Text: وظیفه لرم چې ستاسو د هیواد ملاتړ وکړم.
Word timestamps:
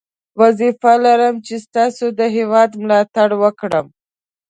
وظیفه 0.41 0.91
لرم 1.05 1.35
چې 1.45 1.55
ستاسو 1.65 2.05
د 2.19 2.21
هیواد 2.37 2.69
ملاتړ 2.81 3.29
وکړم. 3.43 3.85